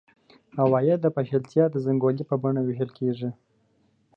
[0.61, 3.29] عواید د پاشلتیا د زنګولې په بڼه وېشل کېږي.